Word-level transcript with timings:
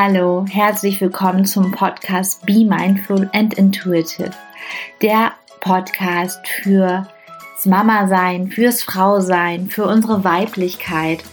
Hallo, 0.00 0.46
herzlich 0.48 1.00
willkommen 1.00 1.44
zum 1.44 1.72
Podcast 1.72 2.46
Be 2.46 2.64
Mindful 2.64 3.28
and 3.32 3.54
Intuitive. 3.54 4.30
Der 5.02 5.32
Podcast 5.58 6.38
fürs 6.46 7.04
Mama-Sein, 7.64 8.46
fürs 8.46 8.84
Frau-Sein, 8.84 9.66
für 9.70 9.86
unsere 9.86 10.22
Weiblichkeit. 10.22 11.24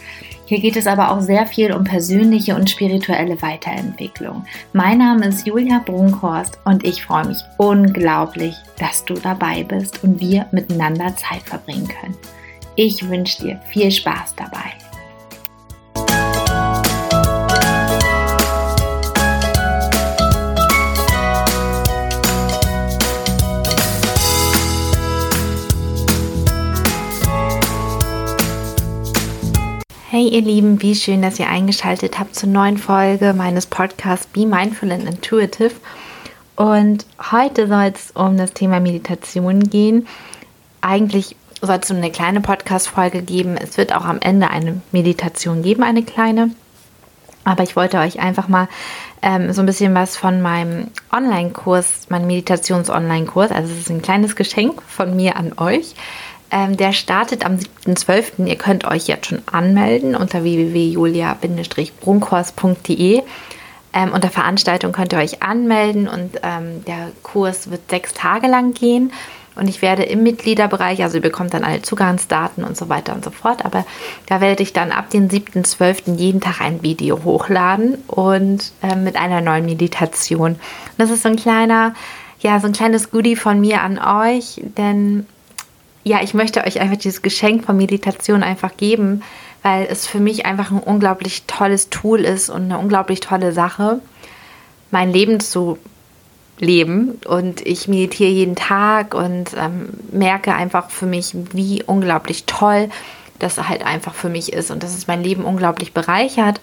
Hier 0.46 0.58
geht 0.58 0.74
es 0.74 0.88
aber 0.88 1.12
auch 1.12 1.20
sehr 1.20 1.46
viel 1.46 1.72
um 1.72 1.84
persönliche 1.84 2.56
und 2.56 2.68
spirituelle 2.68 3.40
Weiterentwicklung. 3.40 4.44
Mein 4.72 4.98
Name 4.98 5.28
ist 5.28 5.46
Julia 5.46 5.78
Brunkhorst 5.78 6.58
und 6.64 6.84
ich 6.84 7.04
freue 7.04 7.28
mich 7.28 7.38
unglaublich, 7.58 8.56
dass 8.80 9.04
du 9.04 9.14
dabei 9.14 9.62
bist 9.62 10.02
und 10.02 10.18
wir 10.18 10.46
miteinander 10.50 11.14
Zeit 11.14 11.42
verbringen 11.44 11.86
können. 11.86 12.16
Ich 12.74 13.08
wünsche 13.08 13.42
dir 13.44 13.60
viel 13.68 13.92
Spaß 13.92 14.34
dabei. 14.34 14.85
Hey 30.16 30.28
ihr 30.28 30.40
Lieben, 30.40 30.80
wie 30.80 30.94
schön, 30.94 31.20
dass 31.20 31.38
ihr 31.38 31.50
eingeschaltet 31.50 32.18
habt 32.18 32.34
zur 32.34 32.48
neuen 32.48 32.78
Folge 32.78 33.34
meines 33.34 33.66
Podcasts 33.66 34.26
Be 34.26 34.46
Mindful 34.46 34.90
and 34.90 35.04
Intuitive. 35.04 35.72
Und 36.54 37.04
heute 37.32 37.68
soll 37.68 37.92
es 37.94 38.12
um 38.12 38.38
das 38.38 38.54
Thema 38.54 38.80
Meditation 38.80 39.60
gehen. 39.60 40.08
Eigentlich 40.80 41.36
soll 41.60 41.80
es 41.82 41.90
eine 41.90 42.10
kleine 42.10 42.40
Podcast-Folge 42.40 43.20
geben. 43.20 43.58
Es 43.58 43.76
wird 43.76 43.94
auch 43.94 44.06
am 44.06 44.18
Ende 44.20 44.48
eine 44.48 44.80
Meditation 44.90 45.62
geben, 45.62 45.82
eine 45.82 46.02
kleine. 46.02 46.48
Aber 47.44 47.62
ich 47.62 47.76
wollte 47.76 47.98
euch 47.98 48.18
einfach 48.18 48.48
mal 48.48 48.68
ähm, 49.20 49.52
so 49.52 49.60
ein 49.60 49.66
bisschen 49.66 49.94
was 49.94 50.16
von 50.16 50.40
meinem 50.40 50.88
Online-Kurs, 51.12 52.06
meinem 52.08 52.26
Meditations-Online-Kurs, 52.28 53.50
also 53.50 53.70
es 53.70 53.80
ist 53.80 53.90
ein 53.90 54.00
kleines 54.00 54.34
Geschenk 54.34 54.80
von 54.80 55.14
mir 55.14 55.36
an 55.36 55.52
euch, 55.58 55.94
ähm, 56.50 56.76
der 56.76 56.92
startet 56.92 57.44
am 57.44 57.56
7.12. 57.56 58.46
Ihr 58.46 58.56
könnt 58.56 58.84
euch 58.84 59.08
jetzt 59.08 59.26
schon 59.26 59.42
anmelden 59.46 60.14
unter 60.14 60.44
www.julia-brunkhorst.de. 60.44 63.22
Ähm, 63.92 64.12
unter 64.12 64.30
Veranstaltung 64.30 64.92
könnt 64.92 65.12
ihr 65.12 65.18
euch 65.18 65.42
anmelden 65.42 66.06
und 66.06 66.38
ähm, 66.42 66.84
der 66.84 67.10
Kurs 67.22 67.70
wird 67.70 67.90
sechs 67.90 68.12
Tage 68.12 68.46
lang 68.46 68.74
gehen. 68.74 69.10
Und 69.56 69.68
ich 69.68 69.80
werde 69.80 70.02
im 70.02 70.22
Mitgliederbereich, 70.22 71.02
also 71.02 71.16
ihr 71.16 71.22
bekommt 71.22 71.54
dann 71.54 71.64
alle 71.64 71.80
Zugangsdaten 71.80 72.62
und 72.62 72.76
so 72.76 72.90
weiter 72.90 73.14
und 73.14 73.24
so 73.24 73.30
fort, 73.30 73.64
aber 73.64 73.86
da 74.26 74.42
werde 74.42 74.62
ich 74.62 74.74
dann 74.74 74.92
ab 74.92 75.08
dem 75.08 75.28
7.12. 75.28 76.16
jeden 76.16 76.42
Tag 76.42 76.60
ein 76.60 76.82
Video 76.82 77.24
hochladen 77.24 77.96
und 78.06 78.72
äh, 78.82 78.96
mit 78.96 79.16
einer 79.16 79.40
neuen 79.40 79.64
Meditation. 79.64 80.56
das 80.98 81.08
ist 81.08 81.22
so 81.22 81.30
ein 81.30 81.36
kleiner, 81.36 81.94
ja, 82.40 82.60
so 82.60 82.66
ein 82.66 82.74
kleines 82.74 83.10
Goodie 83.10 83.34
von 83.34 83.58
mir 83.58 83.80
an 83.80 83.98
euch, 83.98 84.60
denn 84.76 85.26
ja, 86.06 86.22
ich 86.22 86.34
möchte 86.34 86.62
euch 86.62 86.78
einfach 86.78 86.98
dieses 86.98 87.20
Geschenk 87.20 87.64
von 87.64 87.76
Meditation 87.76 88.44
einfach 88.44 88.76
geben, 88.76 89.24
weil 89.62 89.88
es 89.90 90.06
für 90.06 90.20
mich 90.20 90.46
einfach 90.46 90.70
ein 90.70 90.78
unglaublich 90.78 91.42
tolles 91.48 91.90
Tool 91.90 92.20
ist 92.20 92.48
und 92.48 92.62
eine 92.62 92.78
unglaublich 92.78 93.18
tolle 93.18 93.50
Sache, 93.50 93.98
mein 94.92 95.12
Leben 95.12 95.40
zu 95.40 95.78
leben. 96.60 97.18
Und 97.26 97.66
ich 97.66 97.88
meditiere 97.88 98.30
jeden 98.30 98.54
Tag 98.54 99.14
und 99.14 99.50
ähm, 99.58 99.88
merke 100.12 100.54
einfach 100.54 100.90
für 100.90 101.06
mich, 101.06 101.34
wie 101.52 101.82
unglaublich 101.82 102.44
toll 102.46 102.88
das 103.40 103.58
halt 103.68 103.84
einfach 103.84 104.14
für 104.14 104.28
mich 104.28 104.52
ist 104.52 104.70
und 104.70 104.84
dass 104.84 104.96
es 104.96 105.08
mein 105.08 105.24
Leben 105.24 105.44
unglaublich 105.44 105.92
bereichert. 105.92 106.60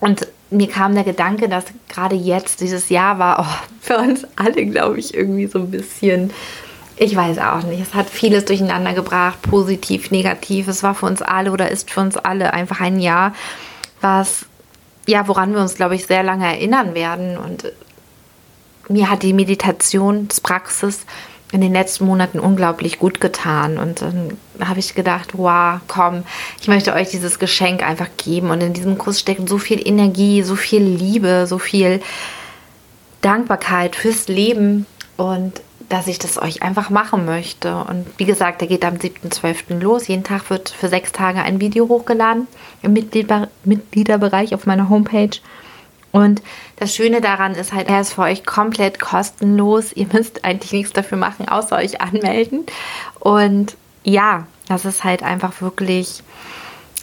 Und 0.00 0.28
mir 0.50 0.68
kam 0.68 0.94
der 0.94 1.04
Gedanke, 1.04 1.48
dass 1.48 1.64
gerade 1.88 2.14
jetzt, 2.14 2.60
dieses 2.60 2.90
Jahr 2.90 3.18
war 3.18 3.38
oh, 3.40 3.66
für 3.80 3.96
uns 3.96 4.26
alle, 4.36 4.66
glaube 4.66 4.98
ich, 4.98 5.14
irgendwie 5.14 5.46
so 5.46 5.60
ein 5.60 5.70
bisschen 5.70 6.30
ich 6.98 7.14
weiß 7.14 7.38
auch 7.38 7.62
nicht. 7.62 7.80
Es 7.80 7.94
hat 7.94 8.10
vieles 8.10 8.44
durcheinander 8.44 8.92
gebracht, 8.92 9.40
positiv, 9.42 10.10
negativ. 10.10 10.68
Es 10.68 10.82
war 10.82 10.94
für 10.94 11.06
uns 11.06 11.22
alle 11.22 11.52
oder 11.52 11.70
ist 11.70 11.90
für 11.90 12.00
uns 12.00 12.16
alle 12.16 12.52
einfach 12.52 12.80
ein 12.80 12.98
Jahr, 12.98 13.34
was, 14.00 14.46
ja, 15.06 15.28
woran 15.28 15.54
wir 15.54 15.60
uns, 15.60 15.76
glaube 15.76 15.94
ich, 15.94 16.06
sehr 16.06 16.22
lange 16.22 16.46
erinnern 16.46 16.94
werden. 16.94 17.38
Und 17.38 17.72
mir 18.88 19.10
hat 19.10 19.22
die 19.22 19.32
Meditationspraxis 19.32 21.06
in 21.52 21.60
den 21.60 21.72
letzten 21.72 22.04
Monaten 22.04 22.40
unglaublich 22.40 22.98
gut 22.98 23.20
getan. 23.20 23.78
Und 23.78 24.02
dann 24.02 24.36
habe 24.60 24.80
ich 24.80 24.94
gedacht, 24.94 25.30
wow, 25.38 25.80
komm, 25.86 26.24
ich 26.60 26.68
möchte 26.68 26.92
euch 26.92 27.10
dieses 27.10 27.38
Geschenk 27.38 27.82
einfach 27.82 28.08
geben. 28.16 28.50
Und 28.50 28.60
in 28.60 28.72
diesem 28.72 28.98
Kurs 28.98 29.20
steckt 29.20 29.48
so 29.48 29.58
viel 29.58 29.86
Energie, 29.86 30.42
so 30.42 30.56
viel 30.56 30.82
Liebe, 30.82 31.46
so 31.46 31.58
viel 31.58 32.00
Dankbarkeit 33.22 33.94
fürs 33.94 34.26
Leben. 34.28 34.86
Und 35.16 35.62
dass 35.88 36.06
ich 36.06 36.18
das 36.18 36.40
euch 36.40 36.62
einfach 36.62 36.90
machen 36.90 37.24
möchte. 37.24 37.76
Und 37.76 38.06
wie 38.18 38.24
gesagt, 38.24 38.60
der 38.60 38.68
geht 38.68 38.84
am 38.84 38.94
7.12. 38.94 39.80
los. 39.80 40.08
Jeden 40.08 40.24
Tag 40.24 40.50
wird 40.50 40.68
für 40.68 40.88
sechs 40.88 41.12
Tage 41.12 41.40
ein 41.40 41.60
Video 41.60 41.88
hochgeladen 41.88 42.46
im 42.82 42.92
Mitglieder 42.92 43.48
Mitgliederbereich 43.64 44.54
auf 44.54 44.66
meiner 44.66 44.88
Homepage. 44.88 45.38
Und 46.12 46.42
das 46.76 46.94
Schöne 46.94 47.20
daran 47.20 47.54
ist 47.54 47.72
halt, 47.72 47.88
er 47.88 48.00
ist 48.00 48.14
für 48.14 48.22
euch 48.22 48.44
komplett 48.44 48.98
kostenlos. 48.98 49.92
Ihr 49.94 50.06
müsst 50.12 50.44
eigentlich 50.44 50.72
nichts 50.72 50.92
dafür 50.92 51.18
machen, 51.18 51.48
außer 51.48 51.76
euch 51.76 52.00
anmelden. 52.00 52.66
Und 53.20 53.76
ja, 54.04 54.46
das 54.68 54.84
ist 54.84 55.04
halt 55.04 55.22
einfach 55.22 55.60
wirklich 55.60 56.22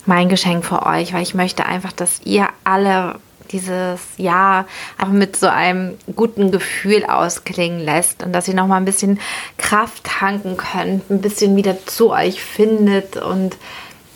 mein 0.05 0.29
Geschenk 0.29 0.65
für 0.65 0.85
euch, 0.85 1.13
weil 1.13 1.23
ich 1.23 1.33
möchte 1.33 1.65
einfach, 1.65 1.91
dass 1.91 2.21
ihr 2.23 2.47
alle 2.63 3.15
dieses 3.51 4.01
Jahr 4.17 4.65
einfach 4.97 5.13
mit 5.13 5.35
so 5.35 5.47
einem 5.47 5.95
guten 6.15 6.51
Gefühl 6.51 7.05
ausklingen 7.05 7.79
lässt 7.79 8.23
und 8.23 8.33
dass 8.33 8.47
ihr 8.47 8.53
noch 8.53 8.67
mal 8.67 8.77
ein 8.77 8.85
bisschen 8.85 9.19
Kraft 9.57 10.03
tanken 10.03 10.57
könnt, 10.57 11.09
ein 11.09 11.21
bisschen 11.21 11.55
wieder 11.55 11.85
zu 11.85 12.11
euch 12.11 12.43
findet 12.43 13.17
und 13.17 13.57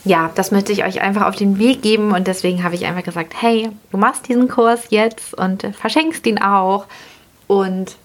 ja, 0.05 0.31
das 0.35 0.51
möchte 0.51 0.71
ich 0.71 0.85
euch 0.85 1.01
einfach 1.01 1.27
auf 1.27 1.35
den 1.35 1.59
Weg 1.59 1.81
geben 1.81 2.11
und 2.13 2.27
deswegen 2.27 2.63
habe 2.63 2.75
ich 2.75 2.85
einfach 2.85 3.03
gesagt, 3.03 3.33
hey, 3.39 3.69
du 3.91 3.97
machst 3.97 4.27
diesen 4.27 4.47
Kurs 4.47 4.85
jetzt 4.89 5.33
und 5.33 5.67
verschenkst 5.75 6.25
ihn 6.25 6.41
auch 6.41 6.85
und 7.47 7.97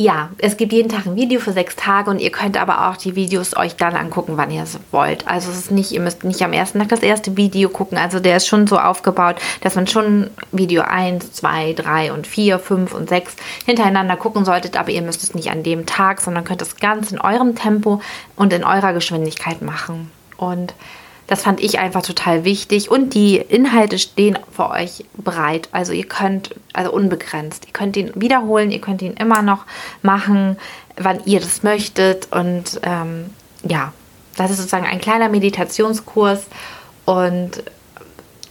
ja, 0.00 0.30
es 0.38 0.56
gibt 0.56 0.72
jeden 0.72 0.88
Tag 0.88 1.06
ein 1.06 1.16
Video 1.16 1.40
für 1.40 1.52
sechs 1.52 1.74
Tage 1.74 2.08
und 2.08 2.20
ihr 2.20 2.30
könnt 2.30 2.56
aber 2.56 2.88
auch 2.88 2.96
die 2.96 3.16
Videos 3.16 3.56
euch 3.56 3.74
dann 3.74 3.96
angucken, 3.96 4.34
wann 4.36 4.52
ihr 4.52 4.62
es 4.62 4.78
wollt. 4.92 5.26
Also 5.26 5.50
es 5.50 5.58
ist 5.58 5.70
nicht, 5.72 5.90
ihr 5.90 5.98
müsst 5.98 6.22
nicht 6.22 6.40
am 6.42 6.52
ersten 6.52 6.78
Tag 6.78 6.88
das 6.90 7.02
erste 7.02 7.36
Video 7.36 7.68
gucken. 7.68 7.98
Also 7.98 8.20
der 8.20 8.36
ist 8.36 8.46
schon 8.46 8.68
so 8.68 8.78
aufgebaut, 8.78 9.36
dass 9.60 9.74
man 9.74 9.88
schon 9.88 10.30
Video 10.52 10.82
1, 10.82 11.32
2, 11.32 11.72
3 11.72 12.12
und 12.12 12.28
4, 12.28 12.60
5 12.60 12.94
und 12.94 13.08
6 13.08 13.34
hintereinander 13.66 14.16
gucken 14.16 14.44
solltet, 14.44 14.78
aber 14.78 14.90
ihr 14.90 15.02
müsst 15.02 15.24
es 15.24 15.34
nicht 15.34 15.50
an 15.50 15.64
dem 15.64 15.84
Tag, 15.84 16.20
sondern 16.20 16.44
könnt 16.44 16.62
es 16.62 16.76
ganz 16.76 17.10
in 17.10 17.20
eurem 17.20 17.56
Tempo 17.56 18.00
und 18.36 18.52
in 18.52 18.62
eurer 18.62 18.92
Geschwindigkeit 18.92 19.62
machen. 19.62 20.12
Und 20.36 20.74
das 21.28 21.42
fand 21.42 21.60
ich 21.60 21.78
einfach 21.78 22.02
total 22.02 22.44
wichtig. 22.44 22.90
Und 22.90 23.14
die 23.14 23.36
Inhalte 23.36 23.98
stehen 23.98 24.38
für 24.50 24.70
euch 24.70 25.04
bereit. 25.14 25.68
Also 25.72 25.92
ihr 25.92 26.06
könnt, 26.06 26.54
also 26.72 26.90
unbegrenzt. 26.90 27.66
Ihr 27.66 27.72
könnt 27.72 27.96
ihn 27.98 28.10
wiederholen, 28.14 28.70
ihr 28.70 28.80
könnt 28.80 29.02
ihn 29.02 29.12
immer 29.12 29.42
noch 29.42 29.66
machen, 30.02 30.56
wann 30.96 31.20
ihr 31.26 31.40
das 31.40 31.62
möchtet. 31.62 32.28
Und 32.32 32.80
ähm, 32.82 33.26
ja, 33.62 33.92
das 34.36 34.50
ist 34.50 34.56
sozusagen 34.56 34.86
ein 34.86 35.02
kleiner 35.02 35.28
Meditationskurs. 35.28 36.46
Und 37.04 37.62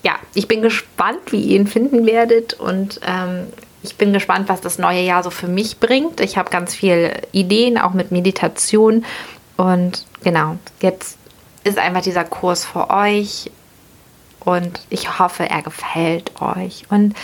ja, 0.04 0.14
ich 0.36 0.48
bin 0.48 0.62
gespannt, 0.62 1.32
wie 1.32 1.42
ihr 1.42 1.56
ihn 1.56 1.68
finden 1.68 2.06
werdet. 2.06 2.54
Und 2.54 3.00
ähm, 3.08 3.48
ich 3.82 3.96
bin 3.96 4.14
gespannt, 4.14 4.50
was 4.50 4.62
das 4.62 4.78
neue 4.78 5.02
Jahr 5.02 5.24
so 5.24 5.32
für 5.32 5.48
mich 5.48 5.80
bringt. 5.80 6.20
Ich 6.20 6.38
habe 6.38 6.52
ganz 6.52 6.76
viele 6.76 7.24
Ideen, 7.32 7.80
auch 7.80 7.94
mit 7.94 8.12
Meditation. 8.12 9.04
Und 9.56 10.06
genau, 10.22 10.58
jetzt 10.80 11.18
ist 11.68 11.78
einfach 11.78 12.02
dieser 12.02 12.24
Kurs 12.24 12.66
für 12.66 12.90
euch 12.90 13.52
und 14.40 14.80
ich 14.90 15.20
hoffe, 15.20 15.50
er 15.50 15.62
gefällt 15.62 16.32
euch. 16.42 16.84
Und 16.90 17.16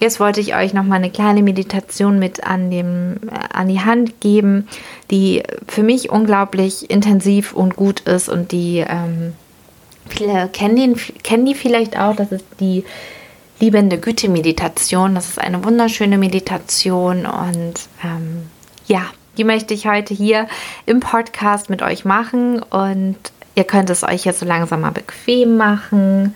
jetzt 0.00 0.18
wollte 0.18 0.40
ich 0.40 0.54
euch 0.54 0.72
noch 0.72 0.84
mal 0.84 0.96
eine 0.96 1.10
kleine 1.10 1.42
Meditation 1.42 2.18
mit 2.18 2.44
an, 2.44 2.70
dem, 2.70 3.20
äh, 3.30 3.54
an 3.54 3.68
die 3.68 3.80
Hand 3.80 4.20
geben, 4.20 4.66
die 5.10 5.42
für 5.68 5.82
mich 5.82 6.10
unglaublich 6.10 6.90
intensiv 6.90 7.52
und 7.52 7.76
gut 7.76 8.00
ist 8.00 8.28
und 8.28 8.52
die 8.52 8.78
ähm, 8.78 9.34
viele 10.08 10.48
kennen, 10.48 10.76
den, 10.76 10.96
kennen 11.22 11.46
die 11.46 11.54
vielleicht 11.54 11.98
auch. 11.98 12.16
Das 12.16 12.32
ist 12.32 12.46
die 12.60 12.84
liebende 13.60 13.98
Güte-Meditation. 13.98 15.14
Das 15.14 15.28
ist 15.28 15.38
eine 15.38 15.62
wunderschöne 15.64 16.16
Meditation 16.16 17.26
und 17.26 17.74
ähm, 18.02 18.48
ja, 18.86 19.02
die 19.36 19.44
möchte 19.44 19.74
ich 19.74 19.86
heute 19.86 20.14
hier 20.14 20.48
im 20.86 21.00
Podcast 21.00 21.70
mit 21.70 21.82
euch 21.82 22.04
machen 22.04 22.62
und 22.62 23.16
Ihr 23.60 23.64
könnt 23.64 23.90
es 23.90 24.02
euch 24.02 24.24
jetzt 24.24 24.40
so 24.40 24.46
langsam 24.46 24.80
mal 24.80 24.90
bequem 24.90 25.58
machen. 25.58 26.34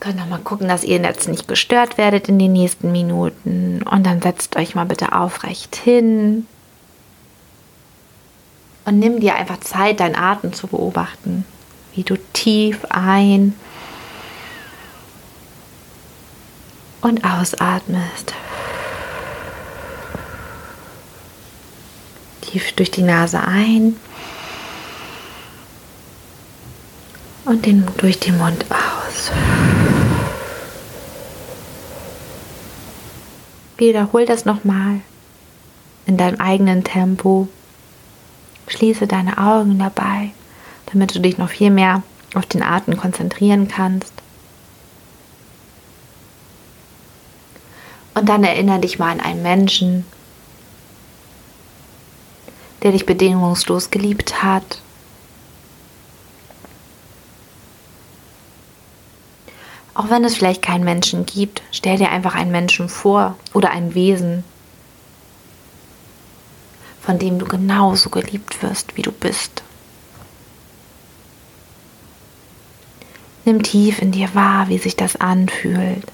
Könnt 0.00 0.18
auch 0.22 0.26
mal 0.26 0.38
gucken, 0.38 0.68
dass 0.68 0.84
ihr 0.84 0.98
jetzt 1.02 1.28
nicht 1.28 1.46
gestört 1.46 1.98
werdet 1.98 2.30
in 2.30 2.38
den 2.38 2.54
nächsten 2.54 2.92
Minuten. 2.92 3.82
Und 3.82 4.06
dann 4.06 4.22
setzt 4.22 4.56
euch 4.56 4.74
mal 4.74 4.86
bitte 4.86 5.12
aufrecht 5.12 5.76
hin. 5.76 6.46
Und 8.86 8.98
nimm 8.98 9.20
dir 9.20 9.34
einfach 9.34 9.60
Zeit, 9.60 10.00
deinen 10.00 10.16
Atem 10.16 10.54
zu 10.54 10.66
beobachten. 10.66 11.44
Wie 11.94 12.02
du 12.02 12.16
tief 12.32 12.86
ein 12.88 13.54
und 17.02 17.22
ausatmest. 17.22 18.32
Tief 22.40 22.72
durch 22.72 22.90
die 22.90 23.02
Nase 23.02 23.42
ein 23.42 23.96
und 27.46 27.64
den, 27.64 27.86
durch 27.96 28.18
den 28.18 28.36
Mund 28.38 28.66
aus. 28.70 29.30
Wiederhol 33.78 34.26
das 34.26 34.44
nochmal 34.44 35.00
in 36.06 36.16
deinem 36.16 36.40
eigenen 36.40 36.84
Tempo. 36.84 37.48
Schließe 38.68 39.06
deine 39.06 39.38
Augen 39.38 39.78
dabei, 39.78 40.32
damit 40.92 41.14
du 41.14 41.20
dich 41.20 41.38
noch 41.38 41.50
viel 41.50 41.70
mehr 41.70 42.02
auf 42.34 42.46
den 42.46 42.62
Atem 42.62 42.96
konzentrieren 42.96 43.68
kannst. 43.68 44.12
Und 48.14 48.28
dann 48.28 48.44
erinnere 48.44 48.80
dich 48.80 48.98
mal 48.98 49.12
an 49.12 49.20
einen 49.20 49.42
Menschen, 49.42 50.04
der 52.82 52.92
dich 52.92 53.06
bedingungslos 53.06 53.90
geliebt 53.90 54.42
hat. 54.42 54.80
Auch 59.96 60.10
wenn 60.10 60.24
es 60.24 60.36
vielleicht 60.36 60.60
keinen 60.60 60.84
Menschen 60.84 61.24
gibt, 61.24 61.62
stell 61.72 61.96
dir 61.96 62.10
einfach 62.10 62.34
einen 62.34 62.52
Menschen 62.52 62.90
vor 62.90 63.34
oder 63.54 63.70
ein 63.70 63.94
Wesen, 63.94 64.44
von 67.00 67.18
dem 67.18 67.38
du 67.38 67.46
genauso 67.46 68.10
geliebt 68.10 68.62
wirst, 68.62 68.98
wie 68.98 69.02
du 69.02 69.10
bist. 69.10 69.62
Nimm 73.46 73.62
tief 73.62 74.02
in 74.02 74.12
dir 74.12 74.34
wahr, 74.34 74.68
wie 74.68 74.76
sich 74.76 74.96
das 74.96 75.16
anfühlt. 75.16 76.12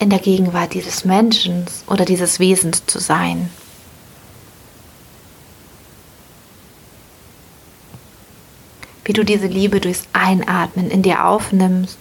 In 0.00 0.10
der 0.10 0.18
Gegenwart 0.18 0.74
dieses 0.74 1.06
Menschen 1.06 1.64
oder 1.86 2.04
dieses 2.04 2.40
Wesens 2.40 2.84
zu 2.84 2.98
sein. 2.98 3.48
Wie 9.04 9.12
du 9.12 9.24
diese 9.24 9.46
Liebe 9.46 9.80
durchs 9.80 10.04
Einatmen 10.12 10.90
in 10.90 11.02
dir 11.02 11.24
aufnimmst. 11.24 11.98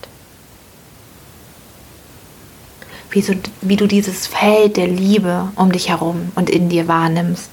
Wie, 3.11 3.21
so, 3.21 3.33
wie 3.61 3.75
du 3.75 3.87
dieses 3.87 4.27
Feld 4.27 4.77
der 4.77 4.87
Liebe 4.87 5.51
um 5.55 5.71
dich 5.71 5.89
herum 5.89 6.31
und 6.35 6.49
in 6.49 6.69
dir 6.69 6.87
wahrnimmst. 6.87 7.49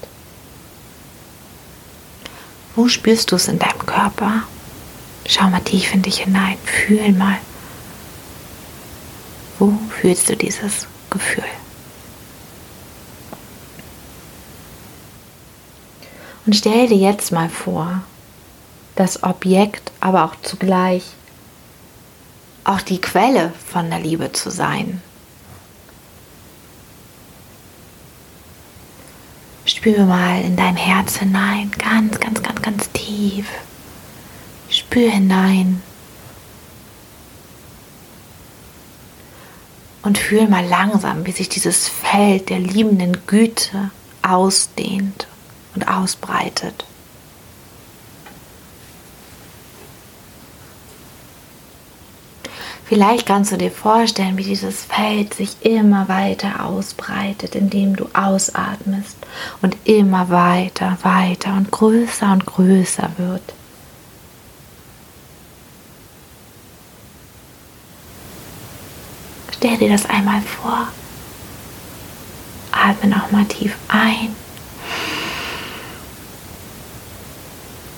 Wo 2.75 2.89
spürst 2.89 3.33
du 3.33 3.37
es 3.37 3.49
in 3.49 3.59
deinem 3.59 3.87
Körper? 3.87 4.43
Schau 5.27 5.49
mal 5.49 5.61
tief 5.61 5.95
in 5.95 6.03
dich 6.03 6.19
hinein, 6.19 6.59
fühl 6.65 7.13
mal. 7.13 7.39
Wo 9.59 9.73
fühlst 9.89 10.29
du 10.29 10.37
dieses 10.37 10.87
Gefühl? 11.09 11.45
Und 16.45 16.55
stell 16.55 16.87
dir 16.87 16.97
jetzt 16.97 17.33
mal 17.33 17.49
vor, 17.49 18.03
das 18.97 19.23
Objekt, 19.23 19.93
aber 20.01 20.25
auch 20.25 20.35
zugleich 20.43 21.05
auch 22.65 22.81
die 22.81 23.01
Quelle 23.01 23.53
von 23.71 23.91
der 23.91 24.01
Liebe 24.01 24.33
zu 24.33 24.51
sein. 24.51 25.01
Spüre 29.65 30.05
mal 30.05 30.43
in 30.43 30.57
dein 30.57 30.77
Herz 30.77 31.19
hinein, 31.19 31.71
ganz, 31.79 32.19
ganz, 32.19 32.43
ganz, 32.43 32.63
ganz 32.63 32.91
tief. 32.93 33.47
Spür 34.69 35.11
hinein. 35.11 35.83
Und 40.03 40.19
fühl 40.19 40.49
mal 40.49 40.65
langsam, 40.65 41.27
wie 41.27 41.33
sich 41.33 41.49
dieses 41.49 41.89
Feld 41.89 42.49
der 42.49 42.61
liebenden 42.61 43.27
Güte 43.27 43.91
ausdehnt 44.23 45.27
und 45.75 45.89
ausbreitet. 45.89 46.85
Vielleicht 52.89 53.27
kannst 53.27 53.51
du 53.51 53.57
dir 53.57 53.73
vorstellen, 53.73 54.39
wie 54.39 54.45
dieses 54.45 54.85
Feld 54.85 55.35
sich 55.35 55.57
immer 55.63 56.09
weiter 56.09 56.65
ausbreitet, 56.65 57.57
indem 57.57 57.97
du 57.97 58.09
ausatmest 58.15 59.17
und 59.61 59.77
immer 59.83 60.31
weiter, 60.31 60.97
weiter 61.03 61.55
und 61.55 61.73
größer 61.73 62.31
und 62.31 62.47
größer 62.47 63.11
wird. 63.17 63.43
Stell 69.57 69.79
dir 69.79 69.89
das 69.89 70.07
einmal 70.07 70.41
vor. 70.43 70.87
Atme 72.71 73.11
nochmal 73.11 73.47
tief 73.47 73.75
ein. 73.89 74.37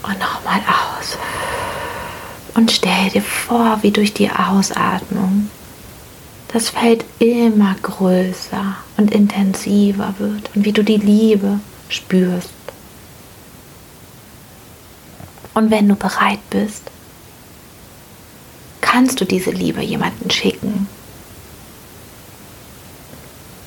Und 0.03 0.19
nochmal 0.19 0.63
aus. 0.67 1.19
Und 2.59 2.73
stell 2.73 3.09
dir 3.11 3.23
vor, 3.23 3.79
wie 3.83 3.93
durch 3.93 4.15
die 4.15 4.33
Ausatmung 4.33 5.49
das 6.49 6.71
Feld 6.71 7.05
immer 7.21 7.77
größer 7.81 8.75
und 8.97 9.13
intensiver 9.13 10.13
wird 10.19 10.51
und 10.57 10.65
wie 10.65 10.73
du 10.73 10.83
die 10.83 10.97
Liebe 10.97 11.61
spürst. 11.89 12.51
Und 15.55 15.71
wenn 15.71 15.89
du 15.89 15.95
bereit 15.95 16.41
bist, 16.51 16.91
kannst 18.81 19.21
du 19.21 19.25
diese 19.25 19.53
Liebe 19.53 19.81
jemanden 19.81 20.29
schicken, 20.29 20.89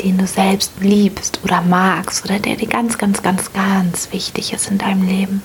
den 0.02 0.18
du 0.18 0.28
selbst 0.28 0.74
liebst 0.82 1.40
oder 1.46 1.62
magst 1.62 2.26
oder 2.26 2.40
der 2.40 2.58
dir 2.58 2.68
ganz, 2.68 2.98
ganz, 2.98 3.24
ganz, 3.24 3.54
ganz 3.54 4.12
wichtig 4.12 4.52
ist 4.52 4.70
in 4.70 4.80
deinem 4.80 5.08
Leben. 5.08 5.42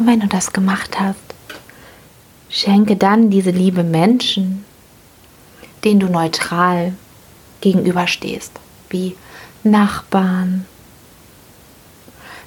Und 0.00 0.06
wenn 0.06 0.20
du 0.20 0.28
das 0.28 0.54
gemacht 0.54 0.98
hast, 0.98 1.20
schenke 2.48 2.96
dann 2.96 3.28
diese 3.28 3.50
Liebe 3.50 3.84
Menschen, 3.84 4.64
denen 5.84 6.00
du 6.00 6.06
neutral 6.06 6.94
gegenüberstehst, 7.60 8.52
wie 8.88 9.14
Nachbarn, 9.62 10.64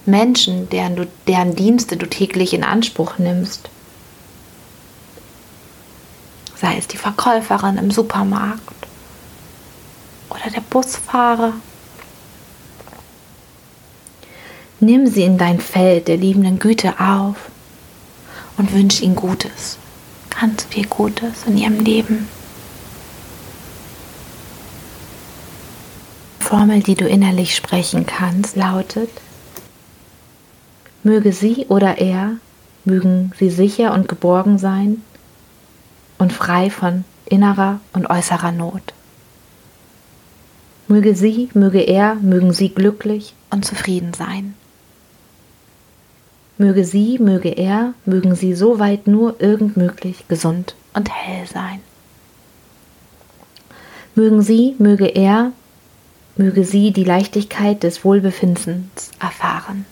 Menschen, 0.07 0.67
deren, 0.71 0.95
du, 0.95 1.07
deren 1.27 1.55
Dienste 1.55 1.95
du 1.95 2.09
täglich 2.09 2.55
in 2.55 2.63
Anspruch 2.63 3.19
nimmst. 3.19 3.69
Sei 6.55 6.75
es 6.75 6.87
die 6.87 6.97
Verkäuferin 6.97 7.77
im 7.77 7.91
Supermarkt 7.91 8.87
oder 10.31 10.49
der 10.51 10.61
Busfahrer. 10.61 11.53
Nimm 14.79 15.07
sie 15.07 15.23
in 15.23 15.37
dein 15.37 15.59
Feld 15.59 16.07
der 16.07 16.17
liebenden 16.17 16.59
Güte 16.59 16.99
auf 16.99 17.35
und 18.57 18.73
wünsch 18.73 19.01
ihnen 19.01 19.15
Gutes, 19.15 19.77
ganz 20.39 20.65
viel 20.65 20.87
Gutes 20.87 21.45
in 21.45 21.57
ihrem 21.57 21.79
Leben. 21.79 22.27
Formel, 26.39 26.83
die 26.83 26.95
du 26.95 27.07
innerlich 27.07 27.55
sprechen 27.55 28.05
kannst, 28.05 28.55
lautet 28.55 29.09
Möge 31.01 31.33
sie 31.33 31.65
oder 31.67 31.97
er, 31.97 32.37
mögen 32.85 33.31
sie 33.37 33.49
sicher 33.49 33.93
und 33.93 34.07
geborgen 34.07 34.57
sein 34.57 35.01
und 36.17 36.31
frei 36.31 36.69
von 36.69 37.05
innerer 37.25 37.79
und 37.93 38.09
äußerer 38.09 38.51
Not. 38.51 38.93
Möge 40.87 41.15
sie, 41.15 41.49
möge 41.53 41.81
er, 41.81 42.15
mögen 42.15 42.53
sie 42.53 42.69
glücklich 42.69 43.33
und 43.49 43.65
zufrieden 43.65 44.13
sein. 44.13 44.53
Möge 46.63 46.85
sie, 46.85 47.19
möge 47.19 47.49
er, 47.49 47.93
mögen 48.05 48.35
sie 48.35 48.53
soweit 48.53 49.05
nur 49.05 49.41
irgend 49.41 49.75
möglich 49.75 50.29
gesund 50.29 50.75
und 50.93 51.09
hell 51.13 51.45
sein. 51.45 51.81
Mögen 54.15 54.41
sie, 54.41 54.73
möge 54.77 55.07
er, 55.07 55.51
möge 56.37 56.63
sie 56.63 56.93
die 56.93 57.03
Leichtigkeit 57.03 57.83
des 57.83 58.05
Wohlbefindens 58.05 59.11
erfahren. 59.19 59.85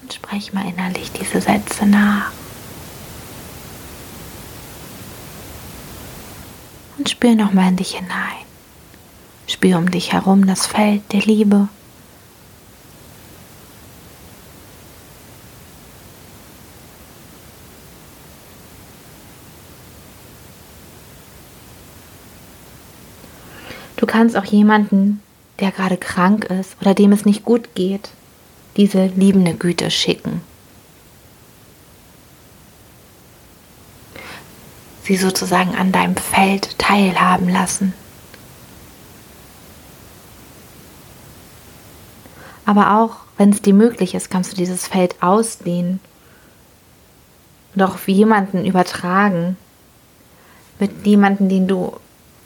Und 0.00 0.12
sprech 0.12 0.52
mal 0.52 0.68
innerlich 0.68 1.10
diese 1.10 1.40
Sätze 1.40 1.84
nach. 1.84 2.30
Und 6.96 7.10
spür 7.10 7.34
nochmal 7.34 7.70
in 7.70 7.76
dich 7.76 7.96
hinein. 7.96 8.46
Spür 9.48 9.78
um 9.78 9.90
dich 9.90 10.12
herum 10.12 10.46
das 10.46 10.68
Feld 10.68 11.02
der 11.12 11.22
Liebe. 11.22 11.68
Du 23.98 24.06
kannst 24.06 24.36
auch 24.36 24.44
jemanden, 24.44 25.20
der 25.58 25.72
gerade 25.72 25.96
krank 25.96 26.44
ist 26.44 26.76
oder 26.80 26.94
dem 26.94 27.10
es 27.10 27.24
nicht 27.24 27.44
gut 27.44 27.74
geht, 27.74 28.10
diese 28.76 29.06
liebende 29.06 29.54
Güte 29.54 29.90
schicken. 29.90 30.40
Sie 35.02 35.16
sozusagen 35.16 35.74
an 35.74 35.90
deinem 35.90 36.16
Feld 36.16 36.78
teilhaben 36.78 37.48
lassen. 37.48 37.92
Aber 42.64 43.00
auch, 43.00 43.16
wenn 43.36 43.50
es 43.50 43.62
dir 43.62 43.74
möglich 43.74 44.14
ist, 44.14 44.30
kannst 44.30 44.52
du 44.52 44.56
dieses 44.56 44.86
Feld 44.86 45.20
ausdehnen 45.20 45.98
und 47.74 47.82
auch 47.82 47.94
auf 47.94 48.06
jemanden 48.06 48.64
übertragen, 48.64 49.56
mit 50.78 51.04
jemandem, 51.04 51.48
den 51.48 51.66
du 51.66 51.96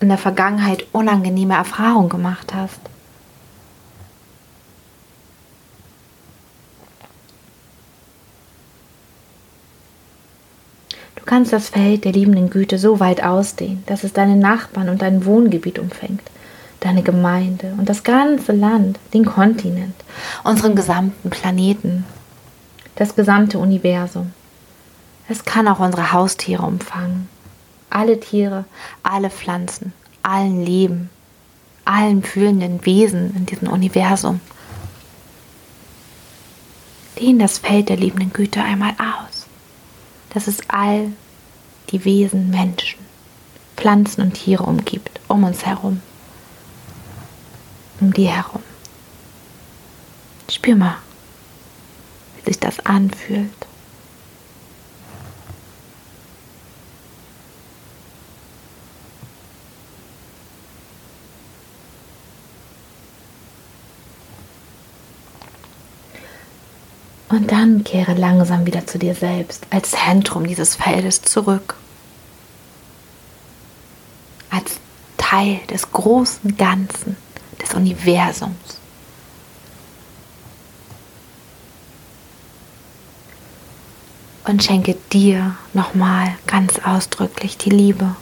in 0.02 0.08
der 0.08 0.18
Vergangenheit 0.18 0.86
unangenehme 0.92 1.54
Erfahrungen 1.54 2.08
gemacht 2.08 2.54
hast. 2.54 2.80
Du 11.16 11.24
kannst 11.24 11.52
das 11.52 11.68
Feld 11.68 12.04
der 12.04 12.12
liebenden 12.12 12.50
Güte 12.50 12.78
so 12.78 13.00
weit 13.00 13.22
ausdehnen, 13.22 13.84
dass 13.86 14.04
es 14.04 14.12
deine 14.12 14.36
Nachbarn 14.36 14.88
und 14.88 15.02
dein 15.02 15.24
Wohngebiet 15.24 15.78
umfängt, 15.78 16.22
deine 16.80 17.02
Gemeinde 17.02 17.74
und 17.78 17.88
das 17.88 18.02
ganze 18.02 18.52
Land, 18.52 18.98
den 19.14 19.24
Kontinent, 19.24 19.94
unseren 20.42 20.74
gesamten 20.74 21.30
Planeten, 21.30 22.04
das 22.96 23.14
gesamte 23.14 23.58
Universum. 23.58 24.32
Es 25.28 25.44
kann 25.44 25.68
auch 25.68 25.78
unsere 25.78 26.12
Haustiere 26.12 26.64
umfangen 26.64 27.28
alle 27.92 28.20
Tiere, 28.20 28.64
alle 29.02 29.30
Pflanzen, 29.30 29.92
allen 30.22 30.64
Leben, 30.64 31.10
allen 31.84 32.22
fühlenden 32.22 32.84
Wesen 32.86 33.34
in 33.36 33.46
diesem 33.46 33.68
Universum. 33.68 34.40
Dehn 37.18 37.38
das 37.38 37.58
Feld 37.58 37.88
der 37.88 37.96
liebenden 37.96 38.32
Güte 38.32 38.62
einmal 38.62 38.92
aus. 38.92 39.46
dass 40.30 40.46
es 40.46 40.58
all 40.68 41.12
die 41.90 42.04
Wesen, 42.04 42.50
Menschen, 42.50 42.98
Pflanzen 43.76 44.22
und 44.22 44.32
Tiere 44.32 44.62
umgibt, 44.62 45.20
um 45.28 45.44
uns 45.44 45.66
herum, 45.66 46.00
um 48.00 48.14
die 48.14 48.28
herum. 48.28 48.62
Spür 50.50 50.76
mal, 50.76 50.96
wie 52.36 52.50
sich 52.50 52.58
das 52.58 52.80
anfühlt. 52.80 53.50
Und 67.32 67.50
dann 67.50 67.82
kehre 67.82 68.12
langsam 68.12 68.66
wieder 68.66 68.86
zu 68.86 68.98
dir 68.98 69.14
selbst 69.14 69.66
als 69.70 69.92
Zentrum 69.92 70.46
dieses 70.46 70.76
Feldes 70.76 71.22
zurück. 71.22 71.76
Als 74.50 74.72
Teil 75.16 75.60
des 75.70 75.90
großen 75.90 76.58
Ganzen, 76.58 77.16
des 77.62 77.72
Universums. 77.72 78.52
Und 84.44 84.62
schenke 84.62 84.94
dir 85.10 85.56
nochmal 85.72 86.34
ganz 86.46 86.80
ausdrücklich 86.84 87.56
die 87.56 87.70
Liebe. 87.70 88.14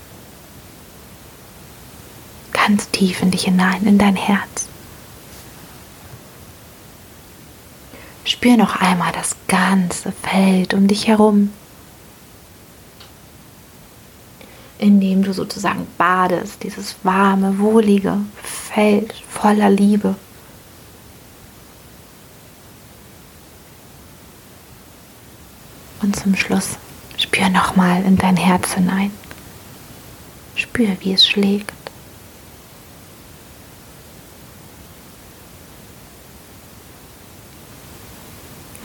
Ganz 2.52 2.88
tief 2.90 3.22
in 3.22 3.32
dich 3.32 3.42
hinein, 3.42 3.84
in 3.86 3.98
dein 3.98 4.14
Herz. 4.14 4.69
Spür 8.40 8.56
noch 8.56 8.76
einmal 8.76 9.12
das 9.12 9.36
ganze 9.48 10.12
Feld 10.12 10.72
um 10.72 10.88
dich 10.88 11.08
herum, 11.08 11.52
indem 14.78 15.22
du 15.22 15.34
sozusagen 15.34 15.86
badest, 15.98 16.62
dieses 16.62 16.94
warme, 17.02 17.58
wohlige 17.58 18.16
Feld 18.42 19.12
voller 19.28 19.68
Liebe. 19.68 20.14
Und 26.00 26.16
zum 26.16 26.34
Schluss 26.34 26.78
spür 27.18 27.50
nochmal 27.50 28.02
in 28.04 28.16
dein 28.16 28.38
Herz 28.38 28.72
hinein. 28.72 29.10
Spür, 30.54 30.96
wie 31.00 31.12
es 31.12 31.28
schlägt. 31.28 31.74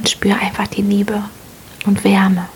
und 0.05 0.09
spür 0.25 0.39
einfach 0.41 0.67
die 0.67 0.81
Liebe 0.81 1.23
und 1.85 2.03
Wärme 2.03 2.49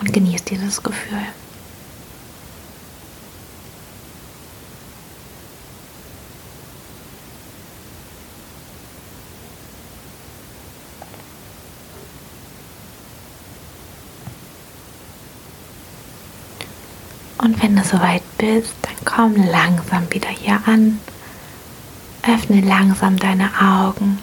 und 0.00 0.12
genieß 0.12 0.44
dieses 0.44 0.82
Gefühl. 0.82 1.22
Und 17.38 17.62
wenn 17.62 17.76
du 17.76 17.82
soweit 17.84 18.22
bist, 18.36 18.74
dann 18.82 18.92
komm 19.06 19.36
langsam 19.36 20.10
wieder 20.10 20.28
hier 20.28 20.60
an. 20.66 21.00
Öffne 22.22 22.60
langsam 22.60 23.18
deine 23.18 23.50
Augen 23.58 24.18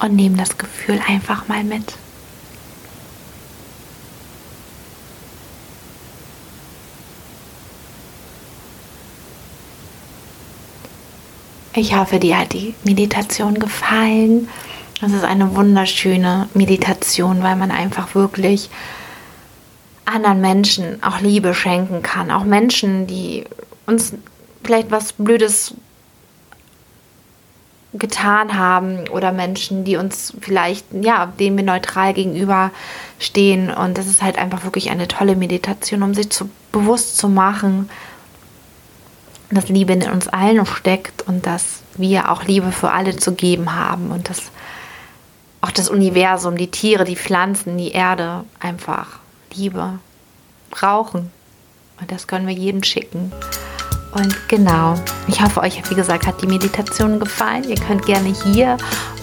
und 0.00 0.14
nimm 0.14 0.36
das 0.36 0.58
Gefühl 0.58 1.00
einfach 1.06 1.48
mal 1.48 1.64
mit. 1.64 1.94
Ich 11.74 11.94
hoffe, 11.94 12.18
dir 12.18 12.38
hat 12.38 12.54
die 12.54 12.74
Meditation 12.82 13.54
gefallen. 13.58 14.48
Es 15.00 15.12
ist 15.12 15.22
eine 15.22 15.54
wunderschöne 15.54 16.48
Meditation, 16.54 17.42
weil 17.42 17.54
man 17.54 17.70
einfach 17.70 18.16
wirklich 18.16 18.68
anderen 20.04 20.40
Menschen 20.40 21.00
auch 21.04 21.20
Liebe 21.20 21.54
schenken 21.54 22.02
kann. 22.02 22.32
Auch 22.32 22.42
Menschen, 22.42 23.06
die 23.06 23.44
uns 23.86 24.12
vielleicht 24.64 24.90
was 24.90 25.12
Blödes 25.12 25.74
getan 27.98 28.58
haben 28.58 29.08
oder 29.08 29.32
Menschen, 29.32 29.84
die 29.84 29.96
uns 29.96 30.34
vielleicht, 30.40 30.86
ja, 30.92 31.26
denen 31.26 31.56
wir 31.56 31.64
neutral 31.64 32.14
gegenüber 32.14 32.70
stehen. 33.18 33.70
Und 33.70 33.98
das 33.98 34.06
ist 34.06 34.22
halt 34.22 34.38
einfach 34.38 34.64
wirklich 34.64 34.90
eine 34.90 35.08
tolle 35.08 35.36
Meditation, 35.36 36.02
um 36.02 36.14
sich 36.14 36.30
zu, 36.30 36.48
bewusst 36.72 37.16
zu 37.16 37.28
machen, 37.28 37.88
dass 39.50 39.68
Liebe 39.68 39.92
in 39.92 40.02
uns 40.10 40.28
allen 40.28 40.64
steckt 40.66 41.22
und 41.22 41.46
dass 41.46 41.82
wir 41.96 42.30
auch 42.30 42.44
Liebe 42.44 42.70
für 42.72 42.90
alle 42.90 43.16
zu 43.16 43.32
geben 43.32 43.74
haben 43.74 44.10
und 44.10 44.28
dass 44.28 44.50
auch 45.60 45.70
das 45.70 45.88
Universum, 45.88 46.56
die 46.56 46.70
Tiere, 46.70 47.04
die 47.04 47.16
Pflanzen, 47.16 47.76
die 47.78 47.90
Erde 47.90 48.44
einfach 48.60 49.18
Liebe 49.54 49.98
brauchen. 50.70 51.32
Und 52.00 52.12
das 52.12 52.26
können 52.26 52.46
wir 52.46 52.54
jedem 52.54 52.84
schicken. 52.84 53.32
Und 54.12 54.48
genau, 54.48 54.94
ich 55.26 55.42
hoffe, 55.42 55.60
euch, 55.60 55.82
wie 55.90 55.94
gesagt, 55.94 56.26
hat 56.26 56.40
die 56.40 56.46
Meditation 56.46 57.18
gefallen. 57.18 57.64
Ihr 57.64 57.76
könnt 57.76 58.06
gerne 58.06 58.32
hier 58.44 58.76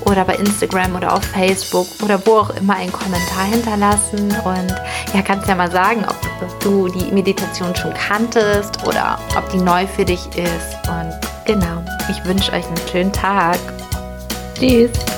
oder 0.05 0.23
bei 0.23 0.35
Instagram 0.35 0.95
oder 0.95 1.13
auf 1.13 1.23
Facebook 1.23 1.87
oder 2.03 2.23
wo 2.25 2.37
auch 2.37 2.49
immer 2.51 2.75
einen 2.75 2.91
Kommentar 2.91 3.45
hinterlassen. 3.45 4.33
Und 4.43 4.75
ja, 5.13 5.21
kannst 5.23 5.47
ja 5.47 5.55
mal 5.55 5.71
sagen, 5.71 6.05
ob, 6.07 6.15
du 6.59 6.87
die 6.87 7.11
Meditation 7.11 7.75
schon 7.75 7.93
kanntest 7.93 8.85
oder 8.87 9.19
ob 9.35 9.49
die 9.51 9.57
neu 9.57 9.85
für 9.87 10.05
dich 10.05 10.27
ist. 10.35 10.77
Und 10.87 11.13
genau, 11.45 11.83
ich 12.09 12.23
wünsche 12.25 12.51
euch 12.51 12.65
einen 12.65 12.87
schönen 12.91 13.13
Tag. 13.13 13.57
Tschüss. 14.57 15.14